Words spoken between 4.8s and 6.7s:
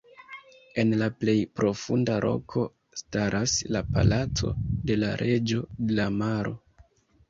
de la reĝo de la maro.